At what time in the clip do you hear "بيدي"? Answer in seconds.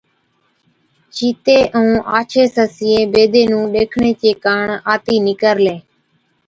3.13-3.43